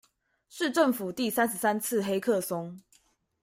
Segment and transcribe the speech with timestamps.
[0.49, 2.81] 是政府第三十三次黑客松